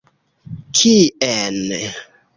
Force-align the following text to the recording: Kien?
Kien? 0.79 1.61